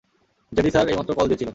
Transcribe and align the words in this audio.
JD 0.51 0.69
sir 0.73 0.85
এইমাত্র 0.87 1.11
call 1.17 1.25
দিয়েছিল। 1.29 1.49